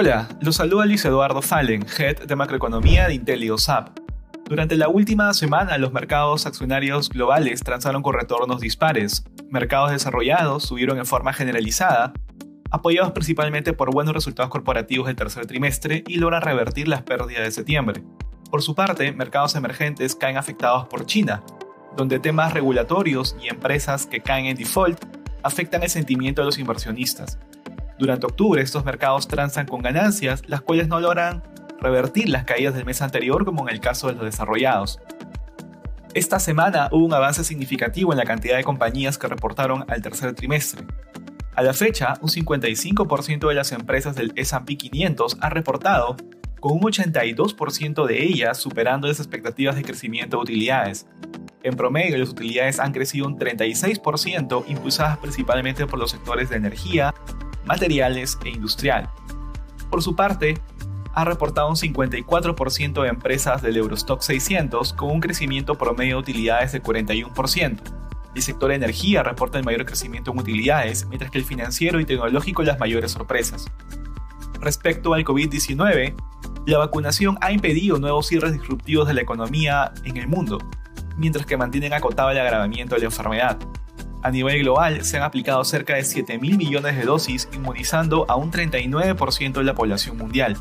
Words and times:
Hola, 0.00 0.28
los 0.40 0.54
saluda 0.54 0.86
Luis 0.86 1.04
Eduardo 1.04 1.42
Fallen, 1.42 1.84
Head 1.84 2.28
de 2.28 2.36
Macroeconomía 2.36 3.08
de 3.08 3.14
IntelioSAP. 3.14 3.98
Durante 4.44 4.76
la 4.76 4.88
última 4.88 5.34
semana, 5.34 5.76
los 5.76 5.92
mercados 5.92 6.46
accionarios 6.46 7.08
globales 7.08 7.64
transaron 7.64 8.00
con 8.00 8.14
retornos 8.14 8.60
dispares. 8.60 9.24
Mercados 9.50 9.90
desarrollados 9.90 10.62
subieron 10.62 10.98
en 10.98 11.04
forma 11.04 11.32
generalizada, 11.32 12.12
apoyados 12.70 13.10
principalmente 13.10 13.72
por 13.72 13.92
buenos 13.92 14.14
resultados 14.14 14.52
corporativos 14.52 15.08
del 15.08 15.16
tercer 15.16 15.46
trimestre 15.46 16.04
y 16.06 16.18
logran 16.18 16.42
revertir 16.42 16.86
las 16.86 17.02
pérdidas 17.02 17.42
de 17.42 17.50
septiembre. 17.50 18.04
Por 18.52 18.62
su 18.62 18.76
parte, 18.76 19.10
mercados 19.10 19.56
emergentes 19.56 20.14
caen 20.14 20.36
afectados 20.36 20.86
por 20.86 21.06
China, 21.06 21.42
donde 21.96 22.20
temas 22.20 22.54
regulatorios 22.54 23.34
y 23.42 23.48
empresas 23.48 24.06
que 24.06 24.20
caen 24.20 24.46
en 24.46 24.56
default 24.56 25.04
afectan 25.42 25.82
el 25.82 25.90
sentimiento 25.90 26.42
de 26.42 26.46
los 26.46 26.58
inversionistas. 26.60 27.36
Durante 27.98 28.26
octubre 28.26 28.62
estos 28.62 28.84
mercados 28.84 29.26
transan 29.26 29.66
con 29.66 29.82
ganancias, 29.82 30.42
las 30.46 30.60
cuales 30.60 30.86
no 30.86 31.00
logran 31.00 31.42
revertir 31.80 32.28
las 32.28 32.44
caídas 32.44 32.74
del 32.74 32.84
mes 32.84 33.02
anterior 33.02 33.44
como 33.44 33.68
en 33.68 33.74
el 33.74 33.80
caso 33.80 34.06
de 34.08 34.14
los 34.14 34.24
desarrollados. 34.24 35.00
Esta 36.14 36.38
semana 36.38 36.88
hubo 36.92 37.04
un 37.04 37.12
avance 37.12 37.44
significativo 37.44 38.12
en 38.12 38.18
la 38.18 38.24
cantidad 38.24 38.56
de 38.56 38.64
compañías 38.64 39.18
que 39.18 39.26
reportaron 39.26 39.84
al 39.88 40.00
tercer 40.00 40.34
trimestre. 40.34 40.86
A 41.54 41.62
la 41.62 41.74
fecha, 41.74 42.14
un 42.20 42.28
55% 42.28 43.48
de 43.48 43.54
las 43.54 43.72
empresas 43.72 44.14
del 44.14 44.32
S&P 44.36 44.76
500 44.76 45.38
ha 45.40 45.50
reportado, 45.50 46.16
con 46.60 46.72
un 46.72 46.82
82% 46.82 48.06
de 48.06 48.22
ellas 48.22 48.58
superando 48.58 49.08
las 49.08 49.18
expectativas 49.18 49.74
de 49.74 49.82
crecimiento 49.82 50.36
de 50.36 50.42
utilidades. 50.44 51.06
En 51.64 51.74
promedio, 51.74 52.16
las 52.16 52.28
utilidades 52.28 52.78
han 52.78 52.92
crecido 52.92 53.26
un 53.26 53.38
36%, 53.38 54.64
impulsadas 54.68 55.18
principalmente 55.18 55.86
por 55.86 55.98
los 55.98 56.12
sectores 56.12 56.48
de 56.48 56.56
energía, 56.56 57.12
materiales 57.68 58.38
e 58.44 58.48
industrial. 58.48 59.08
Por 59.90 60.02
su 60.02 60.16
parte, 60.16 60.58
ha 61.14 61.24
reportado 61.24 61.68
un 61.68 61.76
54% 61.76 63.02
de 63.02 63.08
empresas 63.08 63.62
del 63.62 63.76
Eurostock 63.76 64.22
600 64.22 64.92
con 64.92 65.10
un 65.10 65.20
crecimiento 65.20 65.76
promedio 65.76 66.16
de 66.16 66.20
utilidades 66.20 66.72
de 66.72 66.82
41%. 66.82 67.80
El 68.34 68.42
sector 68.42 68.68
de 68.70 68.76
energía 68.76 69.22
reporta 69.22 69.58
el 69.58 69.64
mayor 69.64 69.84
crecimiento 69.84 70.30
en 70.30 70.38
utilidades, 70.38 71.06
mientras 71.06 71.30
que 71.30 71.38
el 71.38 71.44
financiero 71.44 71.98
y 71.98 72.04
tecnológico 72.04 72.62
las 72.62 72.78
mayores 72.78 73.12
sorpresas. 73.12 73.66
Respecto 74.60 75.14
al 75.14 75.24
COVID-19, 75.24 76.14
la 76.66 76.78
vacunación 76.78 77.38
ha 77.40 77.50
impedido 77.52 77.98
nuevos 77.98 78.28
cierres 78.28 78.52
disruptivos 78.52 79.08
de 79.08 79.14
la 79.14 79.22
economía 79.22 79.92
en 80.04 80.18
el 80.18 80.28
mundo, 80.28 80.58
mientras 81.16 81.46
que 81.46 81.56
mantienen 81.56 81.94
acotado 81.94 82.30
el 82.30 82.38
agravamiento 82.38 82.94
de 82.94 83.00
la 83.00 83.06
enfermedad. 83.06 83.58
A 84.22 84.30
nivel 84.30 84.60
global, 84.60 85.04
se 85.04 85.16
han 85.16 85.22
aplicado 85.22 85.62
cerca 85.64 85.94
de 85.94 86.04
7 86.04 86.38
mil 86.38 86.56
millones 86.56 86.96
de 86.96 87.04
dosis, 87.04 87.48
inmunizando 87.52 88.26
a 88.28 88.36
un 88.36 88.50
39% 88.50 89.52
de 89.52 89.64
la 89.64 89.74
población 89.74 90.16
mundial. 90.16 90.56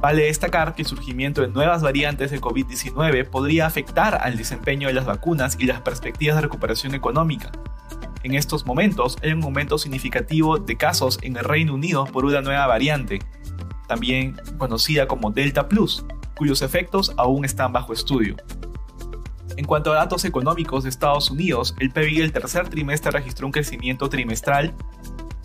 Vale 0.00 0.24
destacar 0.24 0.74
que 0.74 0.82
el 0.82 0.88
surgimiento 0.88 1.40
de 1.40 1.48
nuevas 1.48 1.82
variantes 1.82 2.30
de 2.30 2.40
COVID-19 2.40 3.28
podría 3.28 3.66
afectar 3.66 4.20
al 4.22 4.36
desempeño 4.36 4.86
de 4.86 4.94
las 4.94 5.06
vacunas 5.06 5.56
y 5.58 5.66
las 5.66 5.80
perspectivas 5.80 6.36
de 6.36 6.42
recuperación 6.42 6.94
económica. 6.94 7.50
En 8.22 8.34
estos 8.34 8.66
momentos 8.66 9.16
hay 9.22 9.32
un 9.32 9.42
aumento 9.42 9.78
significativo 9.78 10.58
de 10.58 10.76
casos 10.76 11.18
en 11.22 11.36
el 11.36 11.44
Reino 11.44 11.74
Unido 11.74 12.04
por 12.06 12.24
una 12.24 12.42
nueva 12.42 12.66
variante, 12.66 13.18
también 13.88 14.36
conocida 14.58 15.08
como 15.08 15.30
Delta 15.30 15.68
Plus, 15.68 16.04
cuyos 16.36 16.62
efectos 16.62 17.12
aún 17.16 17.44
están 17.44 17.72
bajo 17.72 17.92
estudio. 17.92 18.36
En 19.56 19.64
cuanto 19.64 19.92
a 19.92 19.96
datos 19.96 20.24
económicos 20.26 20.84
de 20.84 20.90
Estados 20.90 21.30
Unidos, 21.30 21.74
el 21.80 21.90
PIB 21.90 22.20
del 22.20 22.32
tercer 22.32 22.68
trimestre 22.68 23.10
registró 23.10 23.46
un 23.46 23.52
crecimiento 23.52 24.10
trimestral 24.10 24.74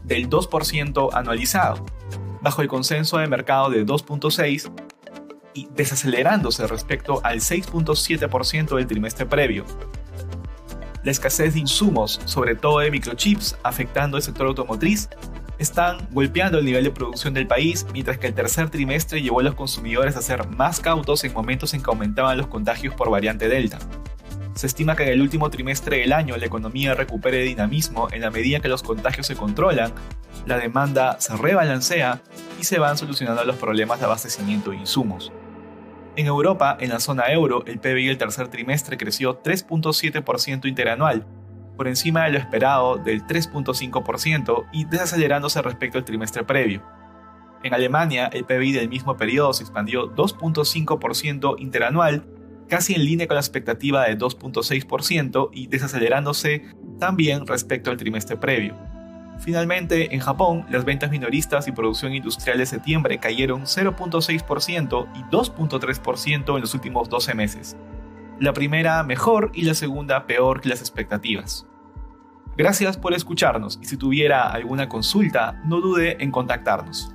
del 0.04 0.30
2% 0.30 1.10
anualizado, 1.14 1.86
bajo 2.42 2.62
el 2.62 2.68
consenso 2.68 3.20
de 3.20 3.28
mercado 3.28 3.70
de 3.70 3.86
2.6 3.86 4.70
y 5.54 5.68
desacelerándose 5.76 6.68
respecto 6.68 7.22
al 7.24 7.40
6.7% 7.40 8.76
del 8.76 8.88
trimestre 8.88 9.26
previo. 9.26 9.66
La 11.04 11.12
escasez 11.12 11.54
de 11.54 11.62
insumos, 11.62 12.20
sobre 12.26 12.56
todo 12.56 12.80
de 12.80 12.92
microchips, 12.92 13.58
afectando 13.64 14.18
el 14.18 14.24
sector 14.24 14.48
automotriz, 14.48 15.10
están 15.58 16.08
golpeando 16.12 16.58
el 16.58 16.66
nivel 16.66 16.84
de 16.84 16.92
producción 16.92 17.34
del 17.34 17.48
país, 17.48 17.86
mientras 17.94 18.18
que 18.18 18.28
el 18.28 18.34
tercer 18.34 18.70
trimestre 18.70 19.22
llevó 19.22 19.40
a 19.40 19.44
los 19.44 19.56
consumidores 19.56 20.16
a 20.16 20.22
ser 20.22 20.48
más 20.50 20.80
cautos 20.80 21.24
en 21.24 21.34
momentos 21.34 21.74
en 21.74 21.82
que 21.82 21.90
aumentaban 21.90 22.38
los 22.38 22.48
contagios 22.48 22.94
por 22.96 23.10
variante 23.10 23.48
Delta. 23.48 23.80
Se 24.54 24.68
estima 24.68 24.96
que 24.96 25.04
en 25.04 25.10
el 25.10 25.22
último 25.22 25.50
trimestre 25.50 26.00
del 26.00 26.14
año 26.14 26.38
la 26.38 26.46
economía 26.46 26.94
recupere 26.94 27.40
dinamismo 27.40 28.10
en 28.12 28.22
la 28.22 28.32
medida 28.32 28.60
que 28.60 28.68
los 28.68 28.84
contagios 28.84 29.28
se 29.28 29.36
controlan, 29.36 29.94
la 30.46 30.58
demanda 30.58 31.20
se 31.20 31.36
rebalancea 31.38 32.22
y 32.60 32.64
se 32.64 32.80
van 32.80 32.98
solucionando 32.98 33.44
los 33.46 33.56
problemas 33.56 34.00
de 34.00 34.06
abastecimiento 34.06 34.72
de 34.72 34.78
insumos. 34.78 35.32
En 36.18 36.26
Europa, 36.26 36.76
en 36.80 36.90
la 36.90 37.00
zona 37.00 37.32
euro, 37.32 37.64
el 37.66 37.80
PBI 37.80 38.08
del 38.08 38.18
tercer 38.18 38.50
trimestre 38.50 38.98
creció 38.98 39.42
3.7% 39.42 40.68
interanual, 40.68 41.26
por 41.78 41.88
encima 41.88 42.26
de 42.26 42.32
lo 42.32 42.38
esperado 42.38 42.98
del 42.98 43.26
3.5% 43.26 44.66
y 44.74 44.86
desacelerándose 44.86 45.62
respecto 45.62 45.98
al 45.98 46.06
trimestre 46.06 46.44
previo. 46.44 46.84
En 47.64 47.74
Alemania, 47.74 48.30
el 48.34 48.44
PBI 48.44 48.74
del 48.74 48.90
mismo 48.90 49.16
periodo 49.16 49.54
se 49.54 49.64
expandió 49.64 50.14
2.5% 50.14 51.56
interanual, 51.60 52.26
casi 52.72 52.96
en 52.96 53.04
línea 53.04 53.28
con 53.28 53.36
la 53.36 53.42
expectativa 53.42 54.06
de 54.06 54.18
2.6% 54.18 55.50
y 55.52 55.68
desacelerándose 55.68 56.64
también 57.00 57.46
respecto 57.46 57.92
al 57.92 57.98
trimestre 57.98 58.38
previo. 58.38 58.78
Finalmente, 59.40 60.16
en 60.16 60.22
Japón, 60.22 60.66
las 60.70 60.86
ventas 60.86 61.12
minoristas 61.12 61.68
y 61.68 61.74
producción 61.74 62.14
industrial 62.14 62.58
de 62.60 62.66
septiembre 62.66 63.18
cayeron 63.18 63.64
0.6% 63.64 65.08
y 65.14 65.20
2.3% 65.24 66.56
en 66.56 66.62
los 66.62 66.74
últimos 66.74 67.10
12 67.10 67.34
meses. 67.34 67.76
La 68.40 68.54
primera 68.54 69.04
mejor 69.04 69.52
y 69.54 69.64
la 69.64 69.74
segunda 69.74 70.26
peor 70.26 70.62
que 70.62 70.70
las 70.70 70.80
expectativas. 70.80 71.68
Gracias 72.56 72.98
por 72.98 73.14
escucharnos 73.14 73.80
y 73.82 73.86
si 73.86 73.98
tuviera 73.98 74.50
alguna 74.50 74.88
consulta, 74.88 75.62
no 75.66 75.82
dude 75.82 76.24
en 76.24 76.32
contactarnos. 76.32 77.14